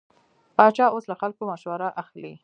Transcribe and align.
پاچا 0.57 0.85
اوس 0.93 1.05
له 1.09 1.15
خلکو 1.21 1.43
مشوره 1.51 1.87
اخلي. 2.01 2.33